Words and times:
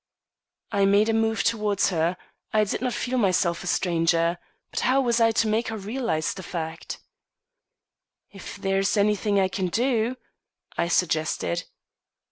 I 0.71 0.85
made 0.85 1.09
a 1.09 1.13
move 1.13 1.43
towards 1.43 1.91
her; 1.91 2.17
I 2.51 2.63
did 2.63 2.81
not 2.81 2.91
feel 2.91 3.19
myself 3.19 3.63
a 3.63 3.67
stranger. 3.67 4.39
But 4.71 4.79
how 4.79 4.99
was 4.99 5.21
I 5.21 5.29
to 5.33 5.47
make 5.47 5.67
her 5.67 5.77
realize 5.77 6.33
the 6.33 6.41
fact? 6.41 6.97
"If 8.31 8.55
there 8.55 8.79
is 8.79 8.97
anything 8.97 9.39
I 9.39 9.47
can 9.47 9.67
do," 9.67 10.15
I 10.75 10.87
suggested. 10.87 11.65